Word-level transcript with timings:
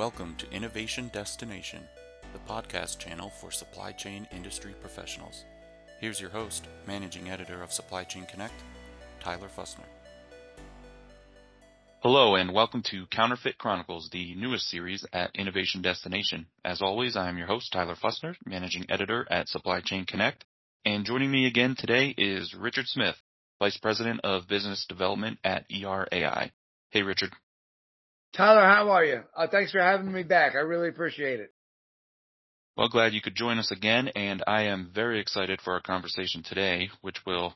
Welcome 0.00 0.34
to 0.36 0.50
Innovation 0.50 1.10
Destination, 1.12 1.82
the 2.32 2.38
podcast 2.50 2.98
channel 2.98 3.30
for 3.38 3.50
supply 3.50 3.92
chain 3.92 4.26
industry 4.32 4.74
professionals. 4.80 5.44
Here's 6.00 6.18
your 6.18 6.30
host, 6.30 6.66
managing 6.86 7.28
editor 7.28 7.62
of 7.62 7.70
Supply 7.70 8.04
Chain 8.04 8.24
Connect, 8.24 8.54
Tyler 9.22 9.50
Fussner. 9.54 9.84
Hello 11.98 12.36
and 12.36 12.54
welcome 12.54 12.82
to 12.84 13.04
Counterfeit 13.08 13.58
Chronicles, 13.58 14.08
the 14.10 14.34
newest 14.36 14.70
series 14.70 15.04
at 15.12 15.32
Innovation 15.34 15.82
Destination. 15.82 16.46
As 16.64 16.80
always, 16.80 17.14
I 17.14 17.28
am 17.28 17.36
your 17.36 17.48
host, 17.48 17.70
Tyler 17.70 17.94
Fussner, 17.94 18.36
managing 18.46 18.86
editor 18.88 19.26
at 19.30 19.48
Supply 19.48 19.82
Chain 19.82 20.06
Connect. 20.06 20.46
And 20.86 21.04
joining 21.04 21.30
me 21.30 21.44
again 21.44 21.76
today 21.78 22.14
is 22.16 22.54
Richard 22.54 22.86
Smith, 22.86 23.16
Vice 23.58 23.76
President 23.76 24.20
of 24.24 24.48
Business 24.48 24.86
Development 24.88 25.38
at 25.44 25.68
ERAI. 25.68 26.52
Hey, 26.88 27.02
Richard. 27.02 27.32
Tyler, 28.36 28.62
how 28.62 28.90
are 28.90 29.04
you? 29.04 29.22
Uh, 29.36 29.48
thanks 29.48 29.72
for 29.72 29.80
having 29.80 30.12
me 30.12 30.22
back. 30.22 30.54
I 30.54 30.58
really 30.58 30.88
appreciate 30.88 31.40
it. 31.40 31.52
Well, 32.76 32.88
glad 32.88 33.12
you 33.12 33.20
could 33.20 33.34
join 33.34 33.58
us 33.58 33.70
again, 33.70 34.08
and 34.08 34.42
I 34.46 34.62
am 34.62 34.90
very 34.94 35.20
excited 35.20 35.60
for 35.60 35.72
our 35.74 35.80
conversation 35.80 36.42
today, 36.42 36.88
which 37.00 37.16
will 37.26 37.54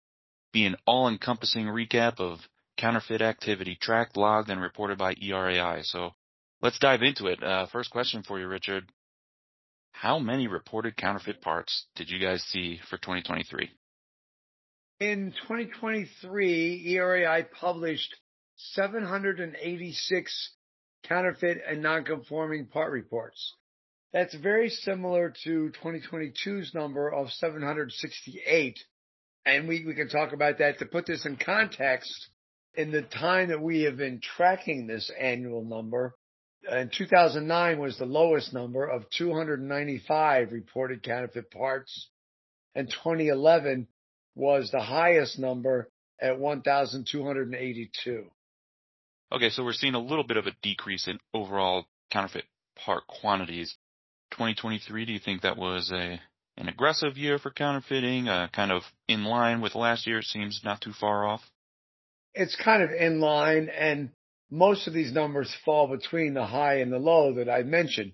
be 0.52 0.66
an 0.66 0.76
all-encompassing 0.86 1.66
recap 1.66 2.18
of 2.18 2.40
counterfeit 2.76 3.22
activity 3.22 3.78
tracked, 3.80 4.16
logged, 4.16 4.50
and 4.50 4.60
reported 4.60 4.98
by 4.98 5.14
ERAI. 5.14 5.84
So 5.84 6.10
let's 6.60 6.78
dive 6.78 7.02
into 7.02 7.26
it. 7.26 7.42
Uh, 7.42 7.66
first 7.66 7.90
question 7.90 8.22
for 8.22 8.40
you, 8.40 8.48
Richard. 8.48 8.90
How 9.92 10.18
many 10.18 10.48
reported 10.48 10.96
counterfeit 10.96 11.40
parts 11.40 11.86
did 11.94 12.10
you 12.10 12.18
guys 12.18 12.42
see 12.42 12.80
for 12.90 12.96
2023? 12.98 13.70
In 15.00 15.32
2023, 15.42 16.96
ERAI 16.96 17.50
published 17.50 18.14
786 18.56 20.50
counterfeit 21.08 21.58
and 21.66 21.82
non-conforming 21.82 22.66
part 22.66 22.92
reports. 22.92 23.54
That's 24.12 24.34
very 24.34 24.68
similar 24.68 25.34
to 25.44 25.72
2022's 25.82 26.72
number 26.74 27.12
of 27.12 27.30
768. 27.30 28.78
And 29.44 29.68
we, 29.68 29.84
we 29.84 29.94
can 29.94 30.08
talk 30.08 30.32
about 30.32 30.58
that 30.58 30.78
to 30.78 30.86
put 30.86 31.06
this 31.06 31.26
in 31.26 31.36
context. 31.36 32.28
In 32.74 32.90
the 32.90 33.02
time 33.02 33.48
that 33.48 33.60
we 33.60 33.82
have 33.82 33.96
been 33.96 34.20
tracking 34.20 34.86
this 34.86 35.10
annual 35.20 35.64
number, 35.64 36.14
uh, 36.70 36.78
in 36.78 36.90
2009 36.96 37.78
was 37.78 37.98
the 37.98 38.06
lowest 38.06 38.52
number 38.52 38.84
of 38.86 39.04
295 39.10 40.52
reported 40.52 41.02
counterfeit 41.02 41.50
parts, 41.50 42.08
and 42.74 42.88
2011 42.88 43.86
was 44.34 44.70
the 44.70 44.80
highest 44.80 45.38
number 45.38 45.88
at 46.20 46.38
1,282. 46.38 48.30
Okay, 49.34 49.50
so 49.50 49.64
we're 49.64 49.72
seeing 49.72 49.96
a 49.96 50.00
little 50.00 50.22
bit 50.22 50.36
of 50.36 50.46
a 50.46 50.54
decrease 50.62 51.08
in 51.08 51.18
overall 51.34 51.86
counterfeit 52.12 52.44
part 52.76 53.04
quantities. 53.08 53.76
2023, 54.30 55.06
do 55.06 55.12
you 55.12 55.18
think 55.18 55.42
that 55.42 55.56
was 55.56 55.90
a 55.92 56.20
an 56.56 56.68
aggressive 56.68 57.18
year 57.18 57.40
for 57.40 57.50
counterfeiting, 57.50 58.28
uh, 58.28 58.46
kind 58.52 58.70
of 58.70 58.82
in 59.08 59.24
line 59.24 59.60
with 59.60 59.74
last 59.74 60.06
year? 60.06 60.18
It 60.20 60.26
seems 60.26 60.60
not 60.64 60.80
too 60.80 60.92
far 60.92 61.26
off. 61.26 61.40
It's 62.32 62.54
kind 62.54 62.80
of 62.80 62.90
in 62.92 63.18
line, 63.18 63.70
and 63.76 64.10
most 64.52 64.86
of 64.86 64.94
these 64.94 65.12
numbers 65.12 65.52
fall 65.64 65.88
between 65.88 66.34
the 66.34 66.46
high 66.46 66.78
and 66.78 66.92
the 66.92 67.00
low 67.00 67.34
that 67.34 67.50
I 67.50 67.64
mentioned. 67.64 68.12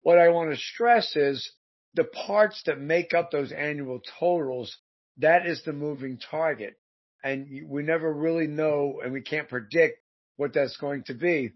What 0.00 0.18
I 0.18 0.30
want 0.30 0.52
to 0.52 0.56
stress 0.56 1.14
is 1.16 1.52
the 1.92 2.04
parts 2.04 2.62
that 2.64 2.80
make 2.80 3.12
up 3.12 3.30
those 3.30 3.52
annual 3.52 4.00
totals, 4.18 4.74
that 5.18 5.44
is 5.44 5.62
the 5.64 5.74
moving 5.74 6.18
target. 6.30 6.78
And 7.22 7.68
we 7.68 7.82
never 7.82 8.10
really 8.10 8.46
know 8.46 9.02
and 9.04 9.12
we 9.12 9.20
can't 9.20 9.50
predict 9.50 9.98
what 10.36 10.54
that's 10.54 10.76
going 10.76 11.04
to 11.04 11.14
be. 11.14 11.52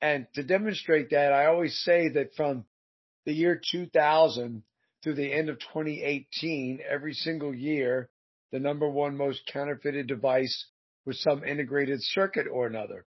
And 0.00 0.26
to 0.34 0.42
demonstrate 0.42 1.10
that, 1.10 1.32
I 1.32 1.46
always 1.46 1.78
say 1.80 2.08
that 2.10 2.34
from 2.36 2.64
the 3.26 3.32
year 3.32 3.60
2000 3.70 4.62
to 5.02 5.14
the 5.14 5.32
end 5.32 5.48
of 5.48 5.58
2018, 5.58 6.80
every 6.88 7.14
single 7.14 7.54
year, 7.54 8.08
the 8.52 8.58
number 8.58 8.88
one 8.88 9.16
most 9.16 9.42
counterfeited 9.52 10.06
device 10.06 10.66
was 11.04 11.20
some 11.22 11.44
integrated 11.44 12.02
circuit 12.02 12.46
or 12.50 12.66
another. 12.66 13.06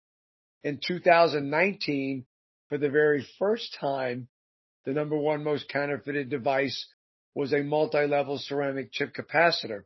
In 0.64 0.80
2019, 0.86 2.24
for 2.68 2.78
the 2.78 2.90
very 2.90 3.26
first 3.38 3.76
time, 3.80 4.28
the 4.84 4.92
number 4.92 5.16
one 5.16 5.44
most 5.44 5.68
counterfeited 5.68 6.28
device 6.28 6.86
was 7.34 7.52
a 7.52 7.62
multi-level 7.62 8.38
ceramic 8.38 8.92
chip 8.92 9.14
capacitor. 9.14 9.82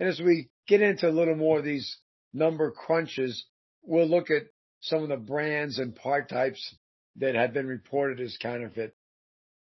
And 0.00 0.08
as 0.08 0.20
we 0.20 0.48
get 0.66 0.80
into 0.80 1.08
a 1.08 1.10
little 1.10 1.36
more 1.36 1.58
of 1.58 1.64
these 1.64 1.98
number 2.32 2.70
crunches, 2.70 3.44
we'll 3.82 4.08
look 4.08 4.30
at 4.30 4.44
some 4.80 5.02
of 5.02 5.08
the 5.08 5.16
brands 5.16 5.78
and 5.78 5.94
part 5.94 6.28
types 6.28 6.74
that 7.16 7.34
have 7.34 7.52
been 7.52 7.66
reported 7.66 8.20
as 8.20 8.36
counterfeit. 8.40 8.94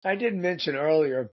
I 0.03 0.15
did 0.15 0.35
mention 0.35 0.75
earlier, 0.75 1.31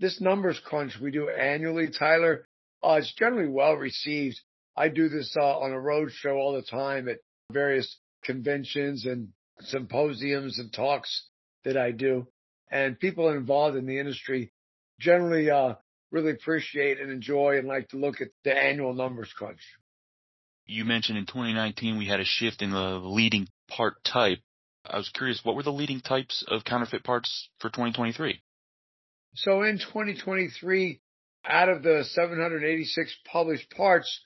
this 0.00 0.20
numbers 0.20 0.60
crunch 0.64 0.94
we 1.00 1.10
do 1.10 1.28
annually, 1.28 1.88
Tyler, 1.88 2.46
uh, 2.82 2.98
it's 2.98 3.12
generally 3.14 3.48
well 3.48 3.74
received. 3.74 4.40
I 4.76 4.88
do 4.88 5.08
this 5.08 5.34
uh, 5.36 5.58
on 5.58 5.72
a 5.72 5.80
road 5.80 6.10
show 6.12 6.36
all 6.36 6.52
the 6.52 6.62
time 6.62 7.08
at 7.08 7.18
various 7.50 7.98
conventions 8.24 9.06
and 9.06 9.28
symposiums 9.60 10.58
and 10.58 10.72
talks 10.72 11.28
that 11.64 11.76
I 11.76 11.90
do. 11.90 12.28
And 12.70 12.98
people 12.98 13.30
involved 13.30 13.76
in 13.76 13.86
the 13.86 13.98
industry 13.98 14.52
generally 15.00 15.50
uh, 15.50 15.74
really 16.12 16.32
appreciate 16.32 17.00
and 17.00 17.10
enjoy 17.10 17.58
and 17.58 17.66
like 17.66 17.88
to 17.88 17.96
look 17.96 18.20
at 18.20 18.28
the 18.44 18.56
annual 18.56 18.94
numbers 18.94 19.32
crunch 19.36 19.60
you 20.68 20.84
mentioned 20.84 21.18
in 21.18 21.26
2019 21.26 21.98
we 21.98 22.06
had 22.06 22.20
a 22.20 22.24
shift 22.24 22.62
in 22.62 22.70
the 22.70 23.00
leading 23.02 23.48
part 23.68 24.04
type. 24.04 24.38
I 24.86 24.96
was 24.96 25.08
curious, 25.08 25.40
what 25.42 25.56
were 25.56 25.62
the 25.62 25.72
leading 25.72 26.00
types 26.00 26.44
of 26.46 26.64
counterfeit 26.64 27.02
parts 27.04 27.48
for 27.58 27.68
2023? 27.68 28.40
So 29.34 29.62
in 29.62 29.78
2023, 29.78 31.00
out 31.44 31.68
of 31.68 31.82
the 31.82 32.04
786 32.04 33.16
published 33.30 33.70
parts, 33.70 34.20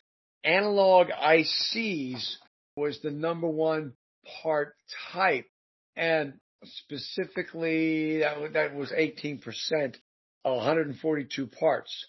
analog 0.44 1.08
ICs 1.08 2.36
was 2.76 3.00
the 3.00 3.10
number 3.10 3.48
one 3.48 3.94
part 4.42 4.74
type. 5.12 5.46
And 5.96 6.34
specifically, 6.64 8.18
that, 8.18 8.74
was 8.74 8.92
18%, 8.92 9.42
142 10.42 11.46
parts. 11.46 12.06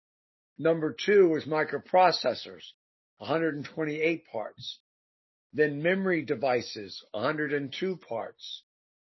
Number 0.58 0.96
two 1.06 1.30
was 1.30 1.46
microprocessors, 1.46 2.64
128 3.24 4.26
parts. 4.28 4.80
Then 5.54 5.82
memory 5.82 6.24
devices, 6.24 7.02
102 7.12 7.98
parts. 7.98 8.64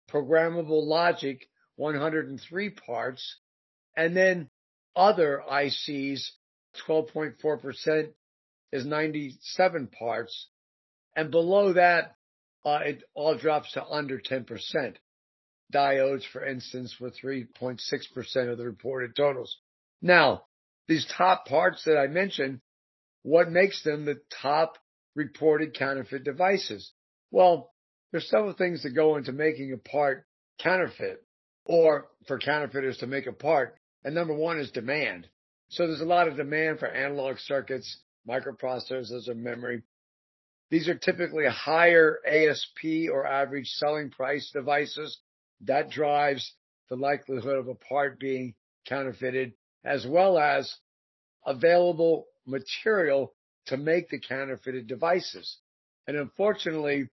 Programmable 0.10 0.86
logic, 0.86 1.50
103 1.76 2.70
parts. 2.70 3.36
And 3.98 4.16
then 4.16 4.50
other 4.96 5.44
ICs, 5.52 6.30
12.4% 6.88 8.14
is 8.72 8.86
97 8.86 9.88
parts. 9.88 10.48
And 11.18 11.30
below 11.30 11.74
that, 11.74 12.16
uh, 12.64 12.80
it 12.86 13.04
all 13.16 13.38
drops 13.38 13.74
to 13.74 13.86
under 13.86 14.20
10%. 14.20 14.96
Diodes, 15.74 16.24
for 16.32 16.46
instance, 16.46 16.96
were 17.02 17.12
3.6% 17.12 18.50
of 18.50 18.58
the 18.58 18.64
reported 18.64 19.14
totals. 19.14 19.58
Now, 20.02 20.46
these 20.88 21.06
top 21.18 21.48
parts 21.48 21.84
that 21.84 21.98
I 21.98 22.08
mentioned 22.08 22.62
what 23.26 23.50
makes 23.50 23.82
them 23.82 24.06
the 24.06 24.22
top 24.40 24.78
reported 25.16 25.74
counterfeit 25.74 26.24
devices? 26.24 26.92
Well, 27.32 27.74
there's 28.12 28.30
several 28.30 28.54
things 28.54 28.84
that 28.84 28.92
go 28.92 29.18
into 29.18 29.32
making 29.32 29.74
a 29.74 29.78
part 29.78 30.28
counterfeit 30.62 31.26
or 31.66 32.06
for 32.28 32.38
counterfeiters 32.38 32.98
to 32.98 33.08
make 33.08 33.26
a 33.26 33.34
part. 33.34 33.78
And 34.04 34.14
number 34.14 34.36
one 34.36 34.60
is 34.60 34.70
demand. 34.70 35.28
So 35.70 35.88
there's 35.88 36.02
a 36.02 36.06
lot 36.06 36.28
of 36.28 36.38
demand 36.38 36.78
for 36.78 36.88
analog 36.88 37.40
circuits, 37.40 38.00
microprocessors, 38.30 39.28
or 39.28 39.34
memory. 39.34 39.82
These 40.70 40.88
are 40.88 40.94
typically 40.94 41.48
higher 41.48 42.20
ASP 42.28 43.10
or 43.12 43.26
average 43.26 43.70
selling 43.70 44.12
price 44.12 44.52
devices. 44.54 45.18
That 45.62 45.90
drives 45.90 46.54
the 46.92 46.96
likelihood 46.96 47.58
of 47.58 47.70
a 47.70 47.74
part 47.74 48.20
being 48.20 48.54
counterfeited 48.88 49.54
as 49.84 50.06
well 50.06 50.38
as 50.38 50.72
available 51.44 52.28
material 52.46 53.34
to 53.68 53.78
make 53.78 54.10
the 54.10 54.20
counterfeited 54.20 54.88
devices. 54.88 55.58
And 56.08 56.18
unfortunately, 56.18 57.10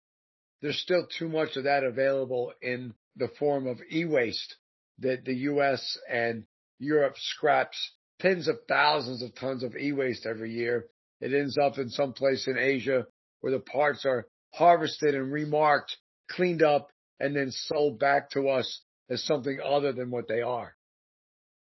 there's 0.60 0.78
still 0.78 1.06
too 1.06 1.28
much 1.28 1.56
of 1.56 1.64
that 1.64 1.84
available 1.84 2.52
in 2.60 2.94
the 3.16 3.28
form 3.38 3.66
of 3.66 3.80
e-waste 3.90 4.56
that 4.98 5.24
the 5.24 5.34
US 5.34 5.98
and 6.08 6.44
Europe 6.78 7.14
scraps 7.18 7.92
tens 8.20 8.48
of 8.48 8.56
thousands 8.68 9.22
of 9.22 9.34
tons 9.34 9.62
of 9.62 9.76
e-waste 9.76 10.26
every 10.26 10.52
year. 10.52 10.86
It 11.20 11.32
ends 11.32 11.58
up 11.58 11.78
in 11.78 11.88
some 11.88 12.12
place 12.12 12.46
in 12.46 12.58
Asia 12.58 13.06
where 13.40 13.52
the 13.52 13.60
parts 13.60 14.04
are 14.04 14.26
harvested 14.54 15.14
and 15.14 15.32
remarked, 15.32 15.96
cleaned 16.30 16.62
up, 16.62 16.90
and 17.18 17.34
then 17.34 17.50
sold 17.50 17.98
back 17.98 18.30
to 18.30 18.48
us 18.48 18.82
as 19.08 19.22
something 19.24 19.58
other 19.64 19.92
than 19.92 20.10
what 20.10 20.28
they 20.28 20.42
are. 20.42 20.74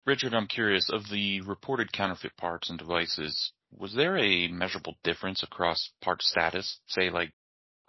Richard, 0.07 0.35
I'm 0.35 0.47
curious 0.47 0.89
of 0.91 1.03
the 1.11 1.41
reported 1.43 1.93
counterfeit 1.93 2.37
parts 2.37 2.71
and 2.71 2.79
devices 2.79 3.53
was 3.71 3.95
there 3.95 4.17
a 4.17 4.49
measurable 4.49 4.97
difference 5.05 5.43
across 5.43 5.91
part 6.03 6.23
status, 6.23 6.81
say 6.87 7.11
like 7.11 7.33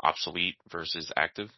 obsolete 0.01 0.55
versus 0.71 1.11
active? 1.15 1.49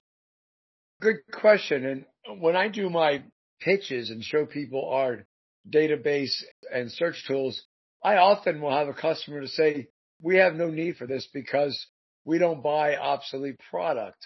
Good 1.01 1.17
question. 1.31 2.05
And 2.25 2.41
when 2.41 2.55
I 2.55 2.67
do 2.67 2.89
my 2.89 3.23
pitches 3.59 4.09
and 4.09 4.23
show 4.23 4.45
people 4.45 4.89
our 4.89 5.25
database 5.69 6.33
and 6.73 6.91
search 6.91 7.23
tools, 7.27 7.61
I 8.03 8.17
often 8.17 8.61
will 8.61 8.75
have 8.75 8.87
a 8.87 8.93
customer 8.93 9.41
to 9.41 9.47
say, 9.47 9.87
we 10.21 10.37
have 10.37 10.53
no 10.53 10.69
need 10.69 10.97
for 10.97 11.07
this 11.07 11.27
because 11.33 11.87
we 12.25 12.37
don't 12.37 12.63
buy 12.63 12.95
obsolete 12.95 13.59
product. 13.69 14.17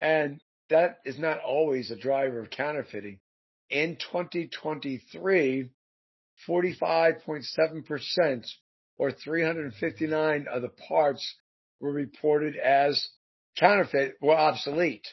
And 0.00 0.40
that 0.70 0.98
is 1.04 1.18
not 1.18 1.40
always 1.40 1.90
a 1.90 1.96
driver 1.96 2.40
of 2.40 2.50
counterfeiting. 2.50 3.20
In 3.70 3.96
2023, 3.96 5.70
45.7% 6.48 8.46
or 9.02 9.10
359 9.10 10.46
of 10.46 10.62
the 10.62 10.68
parts 10.68 11.34
were 11.80 11.90
reported 11.90 12.54
as 12.54 13.08
counterfeit 13.58 14.14
or 14.22 14.32
obsolete. 14.32 15.08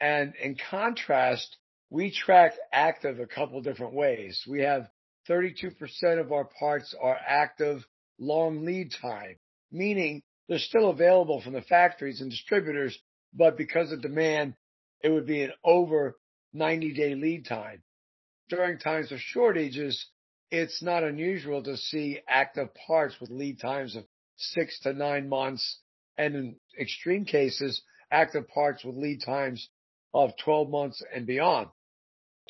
And 0.00 0.34
in 0.40 0.56
contrast, 0.70 1.56
we 1.90 2.12
track 2.12 2.52
active 2.72 3.18
a 3.18 3.26
couple 3.26 3.60
different 3.60 3.92
ways. 3.92 4.40
We 4.48 4.60
have 4.60 4.88
32% 5.28 5.72
of 6.20 6.30
our 6.30 6.44
parts 6.44 6.94
are 7.02 7.18
active 7.26 7.84
long 8.20 8.64
lead 8.64 8.94
time, 9.02 9.34
meaning 9.72 10.22
they're 10.48 10.60
still 10.60 10.88
available 10.88 11.40
from 11.40 11.54
the 11.54 11.62
factories 11.62 12.20
and 12.20 12.30
distributors, 12.30 12.96
but 13.34 13.56
because 13.56 13.90
of 13.90 14.00
demand, 14.00 14.54
it 15.02 15.10
would 15.10 15.26
be 15.26 15.42
an 15.42 15.52
over 15.64 16.16
90 16.52 16.94
day 16.94 17.16
lead 17.16 17.46
time. 17.46 17.82
During 18.48 18.78
times 18.78 19.10
of 19.10 19.18
shortages, 19.18 20.06
it's 20.50 20.82
not 20.82 21.02
unusual 21.02 21.62
to 21.62 21.76
see 21.76 22.20
active 22.28 22.68
parts 22.86 23.14
with 23.20 23.30
lead 23.30 23.60
times 23.60 23.96
of 23.96 24.04
six 24.36 24.78
to 24.80 24.92
nine 24.92 25.28
months, 25.28 25.80
and 26.16 26.34
in 26.34 26.56
extreme 26.80 27.24
cases, 27.24 27.82
active 28.10 28.48
parts 28.48 28.84
with 28.84 28.96
lead 28.96 29.20
times 29.24 29.68
of 30.14 30.30
12 30.42 30.70
months 30.70 31.02
and 31.14 31.26
beyond. 31.26 31.68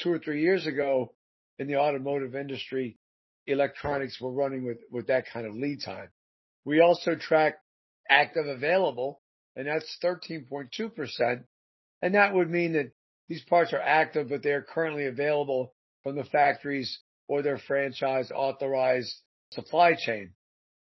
Two 0.01 0.13
or 0.13 0.19
three 0.19 0.43
years 0.43 0.67
ago, 0.67 1.13
in 1.59 1.67
the 1.67 1.77
automotive 1.77 2.37
industry, 2.37 2.99
electronics 3.47 4.21
were 4.21 4.31
running 4.31 4.65
with, 4.65 4.79
with 4.91 5.09
that 5.09 5.25
kind 5.33 5.47
of 5.47 5.55
lead 5.55 5.81
time. 5.85 6.09
We 6.65 6.81
also 6.81 7.17
track 7.17 7.59
active 8.09 8.47
available, 8.47 9.21
and 9.57 9.67
that's 9.67 9.99
13.2%. 10.05 11.45
And 12.01 12.15
that 12.15 12.35
would 12.35 12.49
mean 12.49 12.75
that 12.75 12.93
these 13.29 13.43
parts 13.45 13.73
are 13.73 13.81
active, 13.81 14.29
but 14.29 14.43
they're 14.43 14.63
currently 14.63 15.07
available 15.07 15.75
from 16.05 16.15
the 16.15 16.25
factories 16.25 17.01
or 17.29 17.43
their 17.43 17.59
franchise 17.59 18.31
authorized 18.35 19.15
supply 19.53 19.95
chain. 19.95 20.31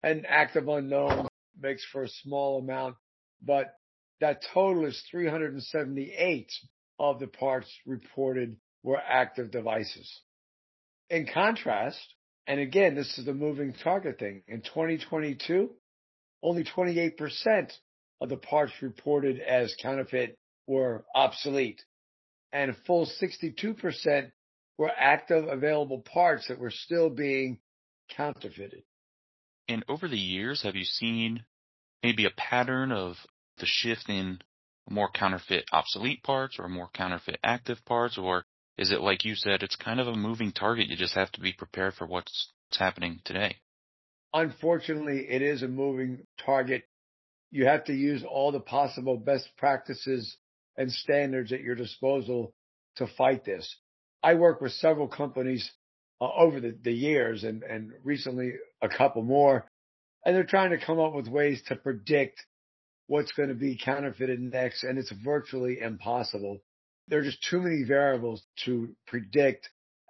And 0.01 0.25
active 0.27 0.68
unknown 0.68 1.27
makes 1.59 1.86
for 1.91 2.03
a 2.03 2.09
small 2.24 2.59
amount, 2.59 2.95
but 3.41 3.74
that 4.21 4.41
total 4.53 4.86
is 4.86 5.01
378 5.12 6.51
of 7.00 7.19
the 7.19 7.27
parts 7.27 7.69
reported 7.86 8.57
were 8.83 8.97
active 8.97 9.51
devices. 9.51 10.21
In 11.09 11.27
contrast, 11.31 12.00
and 12.47 12.59
again, 12.59 12.95
this 12.95 13.18
is 13.18 13.25
the 13.25 13.33
moving 13.33 13.74
target 13.83 14.19
thing. 14.19 14.44
In 14.47 14.62
2022, 14.62 15.69
only 16.42 16.63
28% 16.63 17.71
of 18.21 18.30
the 18.30 18.38
parts 18.38 18.74
reported 18.81 19.39
as 19.39 19.75
counterfeit 19.81 20.38
were 20.68 21.06
obsolete 21.13 21.81
and 22.51 22.71
a 22.71 22.75
full 22.85 23.07
62% 23.21 24.31
were 24.79 24.89
active 24.97 25.45
available 25.49 25.99
parts 25.99 26.47
that 26.47 26.57
were 26.57 26.71
still 26.71 27.09
being 27.09 27.59
counterfeited. 28.15 28.81
And 29.67 29.83
over 29.89 30.07
the 30.07 30.17
years, 30.17 30.63
have 30.63 30.75
you 30.75 30.85
seen 30.85 31.43
maybe 32.01 32.25
a 32.25 32.31
pattern 32.31 32.93
of 32.93 33.17
the 33.59 33.65
shift 33.65 34.07
in 34.07 34.39
more 34.89 35.09
counterfeit 35.13 35.65
obsolete 35.73 36.23
parts 36.23 36.55
or 36.57 36.69
more 36.69 36.89
counterfeit 36.93 37.39
active 37.43 37.83
parts? 37.85 38.17
Or 38.17 38.45
is 38.77 38.89
it 38.89 39.01
like 39.01 39.25
you 39.25 39.35
said, 39.35 39.63
it's 39.63 39.75
kind 39.75 39.99
of 39.99 40.07
a 40.07 40.15
moving 40.15 40.53
target? 40.53 40.87
You 40.87 40.95
just 40.95 41.13
have 41.13 41.31
to 41.33 41.41
be 41.41 41.51
prepared 41.51 41.95
for 41.95 42.07
what's 42.07 42.53
happening 42.71 43.19
today. 43.25 43.57
Unfortunately, 44.33 45.25
it 45.29 45.41
is 45.41 45.61
a 45.61 45.67
moving 45.67 46.25
target. 46.45 46.83
You 47.51 47.65
have 47.65 47.83
to 47.85 47.93
use 47.93 48.23
all 48.23 48.53
the 48.53 48.61
possible 48.61 49.17
best 49.17 49.49
practices 49.57 50.37
and 50.77 50.89
standards 50.89 51.51
at 51.51 51.61
your 51.61 51.75
disposal 51.75 52.53
to 52.95 53.07
fight 53.17 53.43
this. 53.43 53.75
I 54.24 54.33
work 54.36 54.62
with 54.62 54.74
several 54.74 55.07
companies 55.07 55.69
uh, 56.21 56.27
over 56.38 56.60
the, 56.60 56.77
the 56.83 56.92
years 56.92 57.44
and, 57.44 57.63
and 57.63 57.92
recently 58.04 58.54
a 58.81 58.89
couple 58.89 59.24
more, 59.24 59.66
and 60.25 60.36
they're 60.36 60.44
trying 60.44 60.71
to 60.71 60.86
come 60.86 61.00
up 61.00 61.13
with 61.13 61.27
ways 61.27 61.62
to 61.68 61.75
predict 61.75 62.39
what's 63.07 63.31
going 63.31 63.50
to 63.50 63.56
be 63.56 63.80
counterfeited 63.83 64.39
next, 64.39 64.83
and 64.83 64.98
it's 64.98 65.12
virtually 65.24 65.80
impossible. 65.80 66.60
There 67.07 67.19
are 67.19 67.24
just 67.24 67.44
too 67.50 67.62
many 67.62 67.83
variables 67.83 68.44
to 68.66 68.89
predict 69.07 69.69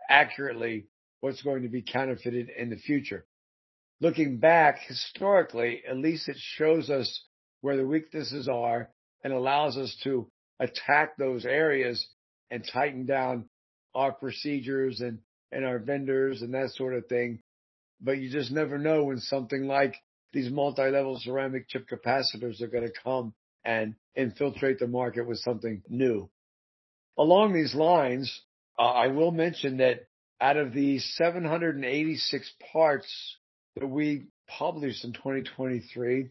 accurately 0.10 0.88
what's 1.22 1.42
going 1.42 1.64
to 1.64 1.70
be 1.70 1.82
counterfeited 1.82 2.50
in 2.50 2.70
the 2.70 2.76
future. 2.78 3.26
Looking 4.02 4.38
back 4.38 4.80
historically, 4.88 5.84
at 5.88 5.98
least 5.98 6.28
it 6.28 6.38
shows 6.38 6.90
us 6.90 7.24
where 7.62 7.78
the 7.78 7.86
weaknesses 7.86 8.48
are 8.48 8.90
and 9.24 9.34
allows 9.34 9.78
us 9.78 9.96
to 10.04 10.30
attack 10.60 11.18
those 11.18 11.46
areas 11.46 12.06
and 12.50 12.68
tighten 12.74 13.06
down 13.06 13.46
our 13.96 14.12
procedures 14.12 15.02
and, 15.02 15.20
and 15.52 15.66
our 15.66 15.80
vendors 15.80 16.42
and 16.42 16.54
that 16.54 16.72
sort 16.72 16.94
of 16.94 17.08
thing. 17.08 17.42
But 18.02 18.18
you 18.20 18.30
just 18.30 18.52
never 18.52 18.78
know 18.78 19.06
when 19.06 19.20
something 19.20 19.68
like 19.68 19.96
these 20.32 20.52
multi-level 20.52 21.20
ceramic 21.22 21.68
chip 21.68 21.88
capacitors 21.90 22.62
are 22.62 22.68
going 22.68 22.88
to 22.88 22.94
come 23.04 23.34
and 23.66 23.96
infiltrate 24.16 24.80
the 24.80 24.88
market 24.88 25.28
with 25.28 25.40
something 25.40 25.82
new. 25.90 26.30
Along 27.18 27.54
these 27.54 27.76
lines, 27.76 28.42
uh, 28.78 28.84
I 28.84 29.08
will 29.08 29.32
mention 29.32 29.78
that 29.78 30.08
out 30.40 30.56
of 30.56 30.74
the 30.74 31.00
786 31.00 32.54
parts 32.72 33.38
that 33.76 33.88
we 33.88 34.28
published 34.48 35.04
in 35.04 35.14
2023, 35.14 36.30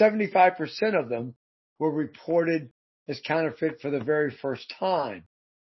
75% 0.00 1.00
of 1.00 1.08
them 1.08 1.34
were 1.78 1.90
reported 1.90 2.70
as 3.06 3.20
counterfeit 3.24 3.80
for 3.80 3.90
the 3.90 4.00
very 4.00 4.36
first 4.42 4.72
time. 4.78 5.24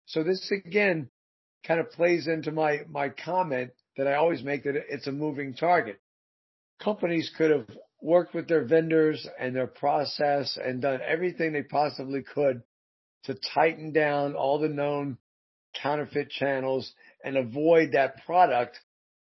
So 0.09 0.23
this 0.23 0.51
again 0.51 1.11
kind 1.67 1.81
of 1.81 1.91
plays 1.91 2.27
into 2.29 2.51
my, 2.51 2.81
my 2.89 3.11
comment 3.11 3.73
that 3.99 4.07
I 4.07 4.15
always 4.15 4.43
make 4.43 4.65
that 4.65 4.75
it's 4.75 5.07
a 5.07 5.13
moving 5.13 5.55
target. 5.55 6.01
Companies 6.83 7.31
could 7.37 7.51
have 7.51 7.69
worked 8.01 8.35
with 8.35 8.49
their 8.49 8.65
vendors 8.65 9.27
and 9.39 9.55
their 9.55 9.67
process 9.67 10.57
and 10.63 10.81
done 10.81 11.01
everything 11.07 11.53
they 11.53 11.63
possibly 11.63 12.23
could 12.23 12.63
to 13.25 13.37
tighten 13.55 13.93
down 13.93 14.35
all 14.35 14.59
the 14.59 14.69
known 14.69 15.19
counterfeit 15.83 16.31
channels 16.31 16.91
and 17.23 17.37
avoid 17.37 17.93
that 17.93 18.25
product. 18.25 18.79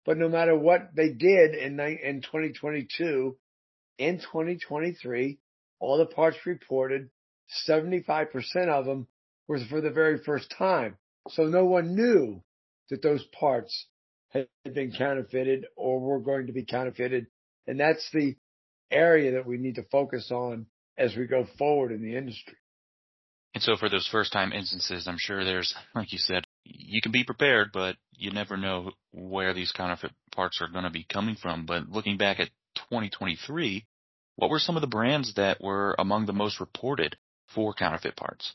But 0.05 0.17
no 0.17 0.29
matter 0.29 0.55
what 0.55 0.91
they 0.95 1.09
did 1.09 1.55
in, 1.55 1.79
in 1.79 2.21
2022, 2.21 3.35
in 3.97 4.17
2023, 4.19 5.39
all 5.79 5.97
the 5.97 6.05
parts 6.05 6.37
reported, 6.45 7.09
75% 7.67 8.27
of 8.67 8.85
them 8.85 9.07
was 9.47 9.63
for 9.65 9.81
the 9.81 9.89
very 9.89 10.17
first 10.19 10.53
time. 10.57 10.97
So 11.29 11.43
no 11.43 11.65
one 11.65 11.95
knew 11.95 12.41
that 12.89 13.01
those 13.01 13.23
parts 13.39 13.87
had 14.29 14.47
been 14.73 14.91
counterfeited 14.91 15.65
or 15.75 15.99
were 15.99 16.19
going 16.19 16.47
to 16.47 16.53
be 16.53 16.65
counterfeited. 16.65 17.27
And 17.65 17.79
that's 17.79 18.09
the 18.11 18.35
area 18.91 19.33
that 19.33 19.45
we 19.45 19.57
need 19.57 19.75
to 19.75 19.83
focus 19.83 20.31
on 20.31 20.67
as 20.97 21.15
we 21.15 21.27
go 21.27 21.45
forward 21.57 21.91
in 21.91 22.01
the 22.01 22.15
industry. 22.15 22.57
And 23.53 23.63
so 23.63 23.75
for 23.75 23.89
those 23.89 24.07
first 24.07 24.31
time 24.31 24.51
instances, 24.51 25.07
I'm 25.07 25.17
sure 25.17 25.43
there's, 25.43 25.73
like 25.95 26.11
you 26.11 26.19
said, 26.19 26.45
you 26.63 27.01
can 27.01 27.11
be 27.11 27.23
prepared, 27.23 27.69
but 27.73 27.95
you 28.11 28.31
never 28.31 28.57
know 28.57 28.91
where 29.11 29.53
these 29.53 29.71
counterfeit 29.71 30.11
parts 30.31 30.61
are 30.61 30.67
going 30.67 30.83
to 30.83 30.89
be 30.89 31.05
coming 31.11 31.35
from. 31.35 31.65
But 31.65 31.89
looking 31.89 32.17
back 32.17 32.39
at 32.39 32.49
2023, 32.75 33.85
what 34.35 34.49
were 34.49 34.59
some 34.59 34.75
of 34.75 34.81
the 34.81 34.87
brands 34.87 35.33
that 35.35 35.61
were 35.61 35.95
among 35.97 36.25
the 36.25 36.33
most 36.33 36.59
reported 36.59 37.17
for 37.47 37.73
counterfeit 37.73 38.15
parts? 38.15 38.53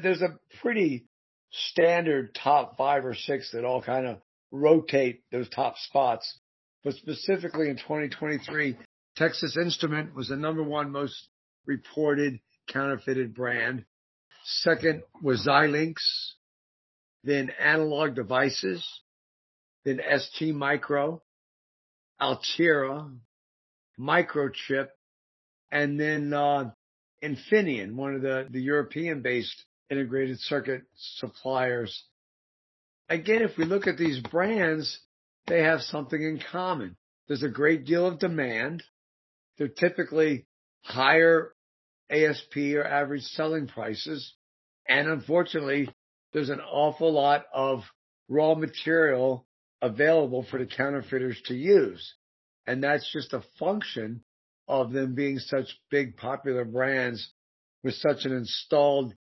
There's 0.00 0.22
a 0.22 0.38
pretty 0.60 1.06
standard 1.50 2.34
top 2.34 2.76
five 2.76 3.04
or 3.04 3.14
six 3.14 3.52
that 3.52 3.64
all 3.64 3.82
kind 3.82 4.06
of 4.06 4.18
rotate 4.50 5.22
those 5.32 5.48
top 5.48 5.76
spots. 5.78 6.38
But 6.84 6.94
specifically 6.94 7.70
in 7.70 7.76
2023, 7.76 8.76
Texas 9.16 9.56
Instrument 9.56 10.14
was 10.14 10.28
the 10.28 10.36
number 10.36 10.62
one 10.62 10.90
most 10.90 11.28
reported 11.66 12.40
counterfeited 12.68 13.34
brand. 13.34 13.84
Second 14.44 15.02
was 15.22 15.46
Xilinx, 15.46 15.94
then 17.24 17.50
Analog 17.58 18.14
Devices, 18.14 18.86
then 19.84 20.00
ST 20.16 20.54
Micro, 20.54 21.22
Altera, 22.20 23.10
Microchip, 23.98 24.88
and 25.72 25.98
then 25.98 26.32
uh, 26.32 26.70
Infineon, 27.22 27.94
one 27.94 28.14
of 28.14 28.22
the, 28.22 28.46
the 28.50 28.60
European-based 28.60 29.64
integrated 29.90 30.38
circuit 30.40 30.82
suppliers. 30.96 32.04
Again, 33.08 33.42
if 33.42 33.56
we 33.56 33.64
look 33.64 33.86
at 33.86 33.98
these 33.98 34.20
brands, 34.20 35.00
they 35.46 35.62
have 35.62 35.80
something 35.80 36.20
in 36.20 36.40
common. 36.50 36.96
There's 37.28 37.42
a 37.42 37.48
great 37.48 37.84
deal 37.84 38.06
of 38.06 38.18
demand. 38.18 38.82
They're 39.58 39.68
typically 39.68 40.46
higher 40.82 41.52
ASP 42.10 42.56
or 42.74 42.84
average 42.84 43.22
selling 43.22 43.68
prices. 43.68 44.34
And 44.88 45.08
unfortunately, 45.08 45.88
there's 46.32 46.50
an 46.50 46.60
awful 46.60 47.12
lot 47.12 47.46
of 47.52 47.82
raw 48.28 48.54
material 48.54 49.46
available 49.82 50.44
for 50.50 50.58
the 50.58 50.66
counterfeiters 50.66 51.40
to 51.46 51.54
use. 51.54 52.14
And 52.66 52.82
that's 52.82 53.10
just 53.12 53.32
a 53.32 53.44
function 53.58 54.22
of 54.68 54.92
them 54.92 55.14
being 55.14 55.38
such 55.38 55.66
big 55.90 56.16
popular 56.16 56.64
brands 56.64 57.32
with 57.84 57.94
such 57.94 58.24
an 58.24 58.32
installed 58.32 59.14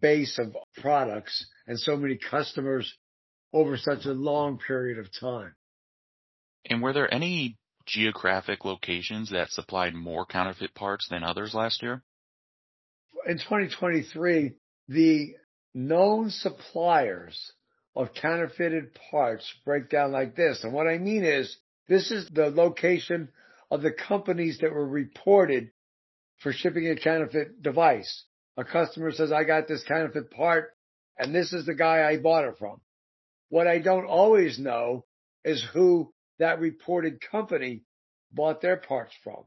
base 0.00 0.38
of 0.38 0.56
products 0.80 1.46
and 1.66 1.78
so 1.78 1.96
many 1.96 2.16
customers 2.16 2.92
over 3.52 3.76
such 3.76 4.04
a 4.04 4.12
long 4.12 4.58
period 4.58 4.98
of 4.98 5.08
time. 5.20 5.54
And 6.66 6.82
were 6.82 6.92
there 6.92 7.12
any 7.12 7.56
geographic 7.86 8.64
locations 8.64 9.30
that 9.30 9.50
supplied 9.50 9.94
more 9.94 10.24
counterfeit 10.24 10.74
parts 10.74 11.06
than 11.08 11.22
others 11.22 11.54
last 11.54 11.82
year? 11.82 12.02
In 13.26 13.38
2023, 13.38 14.52
the 14.88 15.34
known 15.74 16.30
suppliers 16.30 17.52
of 17.96 18.14
counterfeited 18.14 18.94
parts 19.10 19.52
break 19.64 19.88
down 19.88 20.12
like 20.12 20.34
this. 20.34 20.64
And 20.64 20.72
what 20.72 20.86
I 20.86 20.98
mean 20.98 21.24
is, 21.24 21.56
this 21.88 22.10
is 22.10 22.28
the 22.30 22.50
location 22.50 23.28
of 23.70 23.82
the 23.82 23.92
companies 23.92 24.58
that 24.60 24.72
were 24.72 24.86
reported 24.86 25.70
for 26.38 26.52
shipping 26.52 26.88
a 26.88 26.96
counterfeit 26.96 27.62
device. 27.62 28.24
A 28.56 28.64
customer 28.64 29.12
says, 29.12 29.32
I 29.32 29.44
got 29.44 29.66
this 29.66 29.84
counterfeit 29.84 30.30
part 30.30 30.70
and 31.18 31.34
this 31.34 31.52
is 31.52 31.66
the 31.66 31.74
guy 31.74 32.08
I 32.08 32.18
bought 32.18 32.44
it 32.44 32.56
from. 32.58 32.80
What 33.48 33.66
I 33.66 33.78
don't 33.78 34.06
always 34.06 34.58
know 34.58 35.04
is 35.44 35.64
who 35.72 36.12
that 36.38 36.60
reported 36.60 37.20
company 37.30 37.82
bought 38.32 38.60
their 38.60 38.76
parts 38.76 39.14
from. 39.22 39.44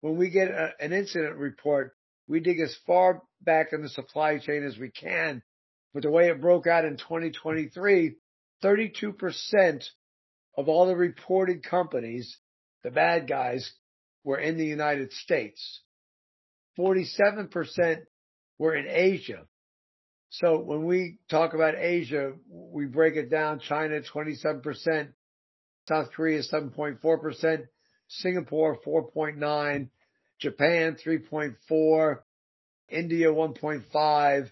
When 0.00 0.16
we 0.16 0.30
get 0.30 0.48
a, 0.48 0.72
an 0.80 0.92
incident 0.92 1.36
report, 1.36 1.94
we 2.26 2.40
dig 2.40 2.60
as 2.60 2.76
far 2.86 3.22
back 3.42 3.72
in 3.72 3.82
the 3.82 3.88
supply 3.88 4.38
chain 4.38 4.64
as 4.64 4.78
we 4.78 4.90
can. 4.90 5.42
But 5.92 6.02
the 6.02 6.10
way 6.10 6.28
it 6.28 6.40
broke 6.40 6.66
out 6.66 6.84
in 6.84 6.96
2023, 6.96 8.16
32% 8.62 9.84
of 10.56 10.68
all 10.68 10.86
the 10.86 10.96
reported 10.96 11.62
companies, 11.64 12.38
the 12.82 12.90
bad 12.90 13.28
guys, 13.28 13.72
were 14.24 14.38
in 14.38 14.56
the 14.56 14.66
United 14.66 15.12
States. 15.12 15.82
47% 16.78 18.02
were 18.60 18.76
in 18.76 18.86
Asia. 18.86 19.46
So 20.28 20.58
when 20.58 20.84
we 20.84 21.18
talk 21.30 21.54
about 21.54 21.76
Asia, 21.76 22.34
we 22.46 22.84
break 22.84 23.16
it 23.16 23.30
down. 23.30 23.58
China, 23.58 24.00
27%, 24.02 25.08
South 25.88 26.12
Korea, 26.14 26.42
7.4%, 26.42 27.66
Singapore, 28.08 28.78
4.9, 28.86 29.88
Japan, 30.38 30.96
3.4, 31.04 32.18
India, 32.90 33.28
1.5, 33.28 34.50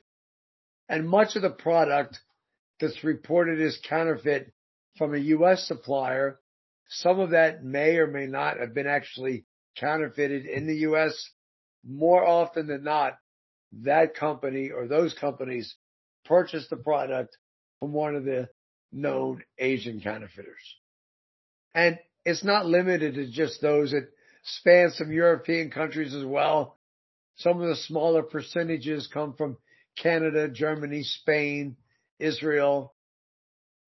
and 0.89 1.09
much 1.09 1.37
of 1.37 1.43
the 1.43 1.51
product 1.51 2.19
that's 2.81 3.05
reported 3.05 3.61
as 3.61 3.79
counterfeit 3.87 4.55
from 4.97 5.15
a 5.15 5.19
U.S. 5.19 5.69
supplier, 5.69 6.41
some 6.89 7.21
of 7.21 7.31
that 7.31 7.63
may 7.63 7.99
or 7.99 8.07
may 8.07 8.27
not 8.27 8.59
have 8.59 8.73
been 8.73 8.87
actually 8.87 9.45
counterfeited 9.79 10.47
in 10.47 10.67
the 10.67 10.77
U.S. 10.77 11.13
More 11.85 12.27
often 12.27 12.69
than 12.69 12.85
not, 12.85 13.19
that 13.83 14.15
company 14.15 14.71
or 14.71 14.87
those 14.87 15.15
companies 15.15 15.75
purchased 16.25 16.71
the 16.71 16.77
product 16.77 17.37
from 17.81 17.93
one 17.93 18.17
of 18.17 18.25
the 18.25 18.49
known 18.93 19.43
Asian 19.59 20.01
counterfeiters. 20.01 20.77
And 21.75 21.99
it's 22.25 22.45
not 22.45 22.67
limited 22.67 23.15
to 23.15 23.31
just 23.31 23.61
those. 23.61 23.93
It 23.93 24.11
spans 24.43 24.97
some 24.97 25.13
European 25.13 25.71
countries 25.71 26.15
as 26.15 26.25
well. 26.25 26.79
Some 27.37 27.61
of 27.61 27.69
the 27.69 27.77
smaller 27.77 28.23
percentages 28.23 29.09
come 29.13 29.35
from 29.35 29.59
Canada, 29.97 30.49
Germany, 30.49 31.03
Spain, 31.03 31.77
Israel. 32.19 32.95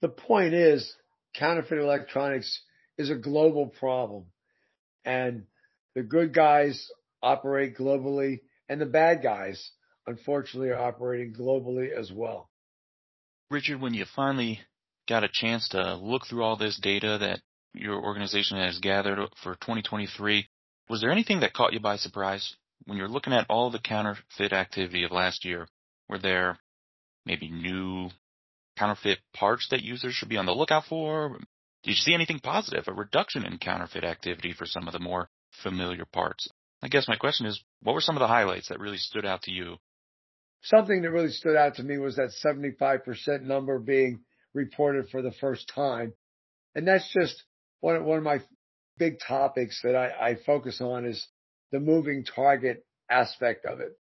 The 0.00 0.08
point 0.08 0.54
is 0.54 0.94
counterfeit 1.34 1.78
electronics 1.78 2.60
is 2.96 3.10
a 3.10 3.16
global 3.16 3.66
problem 3.66 4.26
and 5.04 5.44
the 5.94 6.02
good 6.02 6.34
guys 6.34 6.90
operate 7.22 7.76
globally 7.76 8.40
and 8.70 8.80
the 8.80 8.86
bad 8.86 9.20
guys 9.20 9.72
unfortunately 10.06 10.70
are 10.70 10.78
operating 10.78 11.34
globally 11.34 11.90
as 11.92 12.10
well. 12.12 12.48
Richard, 13.50 13.80
when 13.80 13.94
you 13.94 14.04
finally 14.14 14.60
got 15.08 15.24
a 15.24 15.28
chance 15.30 15.68
to 15.70 15.96
look 15.96 16.22
through 16.26 16.44
all 16.44 16.56
this 16.56 16.78
data 16.78 17.18
that 17.20 17.40
your 17.74 18.00
organization 18.00 18.58
has 18.58 18.78
gathered 18.78 19.18
for 19.42 19.54
2023, 19.56 20.48
was 20.88 21.00
there 21.00 21.10
anything 21.10 21.40
that 21.40 21.52
caught 21.52 21.72
you 21.72 21.80
by 21.80 21.96
surprise? 21.96 22.54
When 22.86 22.96
you're 22.96 23.08
looking 23.08 23.32
at 23.32 23.46
all 23.50 23.70
the 23.70 23.80
counterfeit 23.80 24.52
activity 24.52 25.02
of 25.02 25.10
last 25.10 25.44
year, 25.44 25.66
were 26.08 26.18
there 26.18 26.58
maybe 27.26 27.50
new 27.50 28.10
counterfeit 28.78 29.18
parts 29.34 29.66
that 29.70 29.82
users 29.82 30.14
should 30.14 30.28
be 30.28 30.36
on 30.36 30.46
the 30.46 30.54
lookout 30.54 30.84
for? 30.88 31.38
Did 31.82 31.90
you 31.90 31.94
see 31.94 32.14
anything 32.14 32.38
positive, 32.38 32.84
a 32.86 32.92
reduction 32.92 33.44
in 33.44 33.58
counterfeit 33.58 34.04
activity 34.04 34.52
for 34.52 34.64
some 34.64 34.86
of 34.86 34.92
the 34.92 35.00
more 35.00 35.28
familiar 35.62 36.04
parts? 36.04 36.48
I 36.82 36.88
guess 36.88 37.08
my 37.08 37.16
question 37.16 37.46
is, 37.46 37.62
what 37.82 37.94
were 37.94 38.00
some 38.00 38.16
of 38.16 38.20
the 38.20 38.26
highlights 38.26 38.68
that 38.68 38.80
really 38.80 38.96
stood 38.96 39.26
out 39.26 39.42
to 39.42 39.50
you? 39.50 39.76
Something 40.62 41.02
that 41.02 41.10
really 41.10 41.30
stood 41.30 41.56
out 41.56 41.76
to 41.76 41.82
me 41.82 41.98
was 41.98 42.16
that 42.16 42.32
75% 42.44 43.42
number 43.42 43.78
being 43.78 44.20
reported 44.54 45.08
for 45.10 45.22
the 45.22 45.32
first 45.32 45.70
time. 45.74 46.12
And 46.74 46.86
that's 46.86 47.10
just 47.12 47.42
one, 47.80 48.04
one 48.04 48.18
of 48.18 48.24
my 48.24 48.40
big 48.98 49.18
topics 49.26 49.80
that 49.82 49.96
I, 49.96 50.30
I 50.30 50.34
focus 50.46 50.80
on 50.80 51.06
is 51.06 51.26
the 51.72 51.80
moving 51.80 52.24
target 52.24 52.84
aspect 53.10 53.64
of 53.64 53.80
it. 53.80 53.98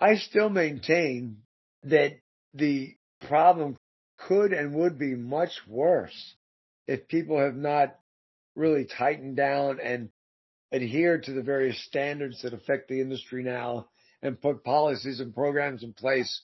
I 0.00 0.16
still 0.16 0.48
maintain 0.48 1.38
that 1.84 2.12
the 2.54 2.96
problem 3.28 3.76
could 4.18 4.52
and 4.52 4.74
would 4.74 4.98
be 4.98 5.14
much 5.14 5.52
worse 5.68 6.34
if 6.86 7.08
people 7.08 7.38
have 7.38 7.56
not 7.56 7.96
really 8.54 8.84
tightened 8.84 9.36
down 9.36 9.78
and 9.80 10.10
adhered 10.72 11.24
to 11.24 11.32
the 11.32 11.42
various 11.42 11.82
standards 11.84 12.42
that 12.42 12.54
affect 12.54 12.88
the 12.88 13.00
industry 13.00 13.42
now 13.42 13.88
and 14.22 14.40
put 14.40 14.64
policies 14.64 15.20
and 15.20 15.34
programs 15.34 15.82
in 15.82 15.92
place 15.92 16.42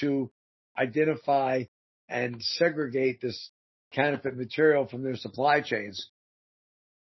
to 0.00 0.30
identify 0.78 1.64
and 2.08 2.42
segregate 2.42 3.20
this 3.20 3.50
counterfeit 3.92 4.36
material 4.36 4.86
from 4.86 5.02
their 5.02 5.16
supply 5.16 5.60
chains. 5.60 6.10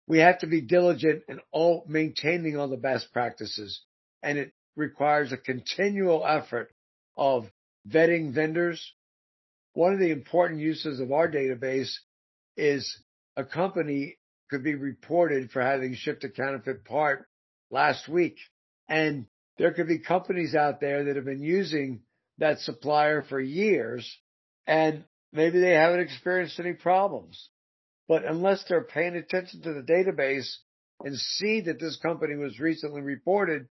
We 0.06 0.18
have 0.18 0.38
to 0.40 0.46
be 0.46 0.60
diligent 0.60 1.24
in 1.28 1.40
all 1.50 1.84
maintaining 1.88 2.56
all 2.56 2.68
the 2.68 2.76
best 2.76 3.12
practices 3.12 3.80
and 4.22 4.38
it 4.38 4.52
requires 4.76 5.32
a 5.32 5.36
continual 5.36 6.24
effort 6.26 6.72
of 7.16 7.46
vetting 7.88 8.32
vendors. 8.32 8.92
One 9.74 9.92
of 9.92 9.98
the 9.98 10.10
important 10.10 10.60
uses 10.60 11.00
of 11.00 11.12
our 11.12 11.30
database 11.30 11.92
is 12.56 12.98
a 13.36 13.44
company 13.44 14.16
could 14.50 14.62
be 14.62 14.74
reported 14.74 15.50
for 15.50 15.62
having 15.62 15.94
shipped 15.94 16.24
a 16.24 16.28
counterfeit 16.28 16.84
part 16.84 17.26
last 17.70 18.08
week. 18.08 18.36
And 18.88 19.26
there 19.58 19.72
could 19.72 19.88
be 19.88 19.98
companies 19.98 20.54
out 20.54 20.80
there 20.80 21.04
that 21.04 21.16
have 21.16 21.24
been 21.24 21.42
using 21.42 22.02
that 22.38 22.60
supplier 22.60 23.22
for 23.22 23.40
years 23.40 24.18
and 24.66 25.04
maybe 25.32 25.58
they 25.60 25.72
haven't 25.72 26.00
experienced 26.00 26.60
any 26.60 26.74
problems. 26.74 27.48
But 28.08 28.24
unless 28.24 28.64
they're 28.68 28.84
paying 28.84 29.16
attention 29.16 29.62
to 29.62 29.72
the 29.72 29.82
database 29.82 30.48
and 31.04 31.16
see 31.16 31.62
that 31.62 31.80
this 31.80 31.96
company 31.96 32.36
was 32.36 32.60
recently 32.60 33.00
reported, 33.00 33.66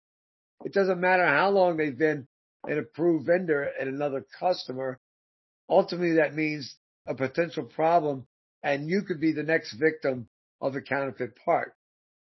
it 0.66 0.74
doesn't 0.74 1.00
matter 1.00 1.26
how 1.26 1.50
long 1.50 1.78
they've 1.78 1.98
been 1.98 2.28
an 2.66 2.80
approved 2.80 3.26
vendor 3.26 3.70
and 3.80 3.90
another 3.90 4.26
customer. 4.40 5.00
Ultimately, 5.70 6.16
that 6.16 6.34
means 6.34 6.76
a 7.06 7.14
potential 7.14 7.66
problem 7.66 8.26
and 8.64 8.88
you 8.90 9.02
could 9.02 9.20
be 9.20 9.34
the 9.34 9.44
next 9.44 9.74
victim 9.74 10.28
of 10.64 10.76
a 10.76 10.82
counterfeit 10.82 11.38
part. 11.46 11.76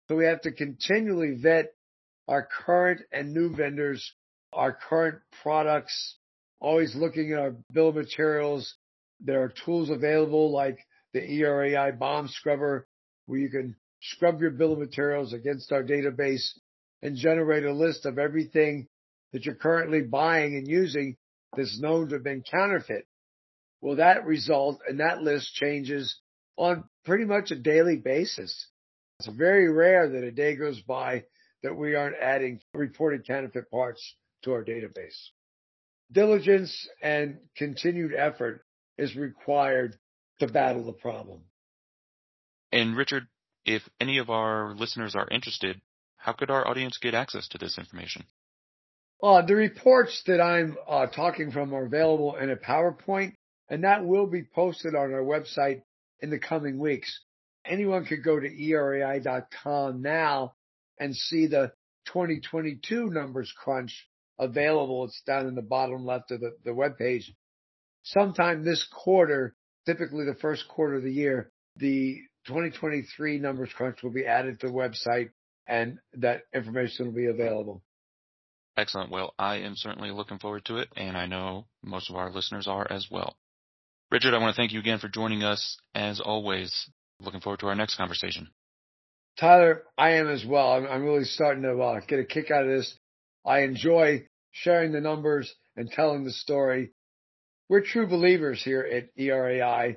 So 0.07 0.15
we 0.15 0.25
have 0.25 0.41
to 0.41 0.51
continually 0.51 1.35
vet 1.39 1.73
our 2.27 2.47
current 2.65 3.01
and 3.11 3.33
new 3.33 3.55
vendors, 3.55 4.13
our 4.51 4.73
current 4.73 5.19
products, 5.43 6.17
always 6.59 6.95
looking 6.95 7.31
at 7.31 7.39
our 7.39 7.55
bill 7.71 7.89
of 7.89 7.95
materials. 7.95 8.75
There 9.19 9.43
are 9.43 9.53
tools 9.63 9.91
available 9.91 10.51
like 10.51 10.79
the 11.13 11.21
ERAI 11.21 11.97
BOM 11.97 12.27
scrubber 12.27 12.87
where 13.27 13.39
you 13.39 13.49
can 13.49 13.75
scrub 14.01 14.41
your 14.41 14.51
bill 14.51 14.73
of 14.73 14.79
materials 14.79 15.33
against 15.33 15.71
our 15.71 15.83
database 15.83 16.49
and 17.03 17.15
generate 17.15 17.65
a 17.65 17.73
list 17.73 18.07
of 18.07 18.17
everything 18.17 18.87
that 19.33 19.45
you're 19.45 19.55
currently 19.55 20.01
buying 20.01 20.55
and 20.55 20.67
using 20.67 21.15
that's 21.55 21.79
known 21.79 22.07
to 22.07 22.15
have 22.15 22.23
been 22.23 22.43
counterfeit. 22.49 23.05
Well, 23.81 23.97
that 23.97 24.25
result 24.25 24.79
and 24.87 24.99
that 24.99 25.21
list 25.21 25.53
changes 25.53 26.19
on 26.57 26.83
pretty 27.05 27.25
much 27.25 27.51
a 27.51 27.55
daily 27.55 27.97
basis. 27.97 28.67
It's 29.19 29.27
very 29.27 29.69
rare 29.69 30.09
that 30.09 30.23
a 30.23 30.31
day 30.31 30.55
goes 30.55 30.81
by 30.81 31.23
that 31.63 31.75
we 31.75 31.95
aren't 31.95 32.17
adding 32.21 32.59
reported 32.73 33.25
counterfeit 33.25 33.69
parts 33.69 34.15
to 34.43 34.53
our 34.53 34.63
database. 34.63 35.29
Diligence 36.11 36.89
and 37.01 37.37
continued 37.55 38.13
effort 38.13 38.65
is 38.97 39.15
required 39.15 39.95
to 40.39 40.47
battle 40.47 40.85
the 40.85 40.93
problem. 40.93 41.41
And 42.71 42.97
Richard, 42.97 43.27
if 43.65 43.83
any 43.99 44.17
of 44.17 44.29
our 44.29 44.73
listeners 44.75 45.15
are 45.15 45.27
interested, 45.29 45.79
how 46.17 46.33
could 46.33 46.49
our 46.49 46.67
audience 46.67 46.97
get 46.97 47.13
access 47.13 47.47
to 47.49 47.57
this 47.57 47.77
information? 47.77 48.25
Uh, 49.21 49.43
the 49.43 49.55
reports 49.55 50.23
that 50.25 50.41
I'm 50.41 50.77
uh, 50.87 51.07
talking 51.07 51.51
from 51.51 51.73
are 51.73 51.85
available 51.85 52.35
in 52.35 52.49
a 52.49 52.55
PowerPoint, 52.55 53.35
and 53.69 53.83
that 53.83 54.05
will 54.05 54.25
be 54.25 54.43
posted 54.43 54.95
on 54.95 55.13
our 55.13 55.21
website 55.21 55.83
in 56.21 56.29
the 56.29 56.39
coming 56.39 56.77
weeks. 56.79 57.21
Anyone 57.65 58.05
could 58.05 58.23
go 58.23 58.39
to 58.39 58.47
erai.com 58.47 60.01
now 60.01 60.53
and 60.99 61.15
see 61.15 61.47
the 61.47 61.71
2022 62.05 63.09
numbers 63.09 63.53
crunch 63.55 64.07
available. 64.39 65.05
It's 65.05 65.21
down 65.25 65.47
in 65.47 65.55
the 65.55 65.61
bottom 65.61 66.05
left 66.05 66.31
of 66.31 66.41
the, 66.41 66.55
the 66.63 66.73
web 66.73 66.97
page. 66.97 67.31
Sometime 68.03 68.63
this 68.63 68.87
quarter, 68.91 69.55
typically 69.85 70.25
the 70.25 70.35
first 70.35 70.67
quarter 70.67 70.95
of 70.95 71.03
the 71.03 71.13
year, 71.13 71.51
the 71.77 72.19
2023 72.47 73.37
numbers 73.37 73.69
crunch 73.75 74.01
will 74.01 74.11
be 74.11 74.25
added 74.25 74.59
to 74.59 74.67
the 74.67 74.73
website 74.73 75.29
and 75.67 75.99
that 76.13 76.41
information 76.53 77.07
will 77.07 77.13
be 77.13 77.27
available. 77.27 77.83
Excellent. 78.77 79.11
Well, 79.11 79.33
I 79.37 79.57
am 79.57 79.75
certainly 79.75 80.11
looking 80.11 80.39
forward 80.39 80.65
to 80.65 80.77
it, 80.77 80.89
and 80.95 81.17
I 81.17 81.25
know 81.25 81.67
most 81.83 82.09
of 82.09 82.15
our 82.15 82.31
listeners 82.31 82.67
are 82.67 82.87
as 82.89 83.07
well. 83.11 83.35
Richard, 84.11 84.33
I 84.33 84.39
want 84.39 84.53
to 84.53 84.59
thank 84.59 84.73
you 84.73 84.79
again 84.81 84.99
for 84.99 85.07
joining 85.07 85.41
us. 85.41 85.77
As 85.95 86.19
always, 86.19 86.89
looking 87.21 87.39
forward 87.39 87.61
to 87.61 87.67
our 87.67 87.75
next 87.75 87.95
conversation. 87.95 88.49
Tyler, 89.39 89.83
I 89.97 90.15
am 90.15 90.27
as 90.27 90.45
well. 90.45 90.73
I'm, 90.73 90.85
I'm 90.85 91.03
really 91.03 91.23
starting 91.23 91.63
to 91.63 91.79
uh, 91.81 92.01
get 92.05 92.19
a 92.19 92.25
kick 92.25 92.51
out 92.51 92.63
of 92.63 92.69
this. 92.69 92.93
I 93.45 93.61
enjoy 93.61 94.27
sharing 94.51 94.91
the 94.91 94.99
numbers 94.99 95.53
and 95.77 95.89
telling 95.89 96.25
the 96.25 96.33
story. 96.33 96.91
We're 97.69 97.85
true 97.85 98.05
believers 98.05 98.61
here 98.61 98.81
at 98.81 99.15
ERAI, 99.17 99.95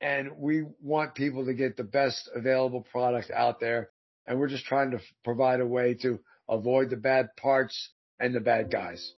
and 0.00 0.30
we 0.38 0.62
want 0.80 1.16
people 1.16 1.46
to 1.46 1.54
get 1.54 1.76
the 1.76 1.82
best 1.82 2.30
available 2.32 2.86
product 2.92 3.32
out 3.32 3.58
there. 3.58 3.90
And 4.28 4.38
we're 4.38 4.46
just 4.46 4.66
trying 4.66 4.92
to 4.92 5.00
provide 5.24 5.58
a 5.58 5.66
way 5.66 5.94
to 6.02 6.20
avoid 6.48 6.90
the 6.90 6.96
bad 6.96 7.30
parts 7.36 7.90
and 8.20 8.32
the 8.32 8.38
bad 8.38 8.70
guys. 8.70 9.12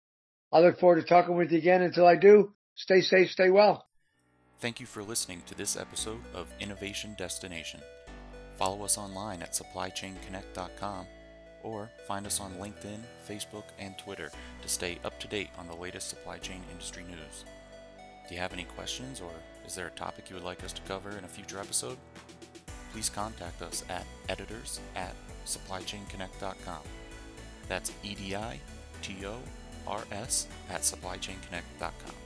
I 0.52 0.60
look 0.60 0.78
forward 0.78 1.00
to 1.00 1.06
talking 1.08 1.36
with 1.36 1.50
you 1.50 1.58
again. 1.58 1.82
Until 1.82 2.06
I 2.06 2.14
do, 2.14 2.54
stay 2.76 3.00
safe, 3.00 3.30
stay 3.30 3.50
well. 3.50 3.84
Thank 4.60 4.78
you 4.78 4.84
for 4.84 5.02
listening 5.02 5.40
to 5.46 5.54
this 5.54 5.74
episode 5.74 6.20
of 6.34 6.52
Innovation 6.60 7.14
Destination. 7.16 7.80
Follow 8.58 8.84
us 8.84 8.98
online 8.98 9.40
at 9.40 9.52
supplychainconnect.com 9.52 11.06
or 11.62 11.90
find 12.06 12.26
us 12.26 12.40
on 12.40 12.52
LinkedIn, 12.54 13.00
Facebook, 13.26 13.64
and 13.78 13.96
Twitter 13.96 14.30
to 14.60 14.68
stay 14.68 14.98
up 15.02 15.18
to 15.20 15.28
date 15.28 15.48
on 15.58 15.66
the 15.66 15.74
latest 15.74 16.10
supply 16.10 16.36
chain 16.36 16.60
industry 16.70 17.04
news. 17.04 17.46
Do 18.28 18.34
you 18.34 18.40
have 18.42 18.52
any 18.52 18.64
questions 18.64 19.22
or 19.22 19.32
is 19.66 19.74
there 19.74 19.86
a 19.86 19.92
topic 19.92 20.28
you 20.28 20.36
would 20.36 20.44
like 20.44 20.62
us 20.62 20.74
to 20.74 20.82
cover 20.82 21.16
in 21.16 21.24
a 21.24 21.28
future 21.28 21.58
episode? 21.58 21.96
Please 22.92 23.08
contact 23.08 23.62
us 23.62 23.82
at 23.88 24.04
editors 24.28 24.78
at 24.94 25.14
supplychainconnect.com. 25.46 26.82
That's 27.66 27.92
E 28.02 28.14
D 28.14 28.36
I 28.36 28.60
T 29.00 29.24
O 29.24 29.38
R 29.86 30.02
S 30.12 30.48
at 30.68 30.82
supplychainconnect.com. 30.82 32.19